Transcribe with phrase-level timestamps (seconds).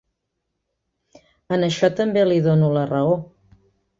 [1.57, 3.15] En això també li dono la raó.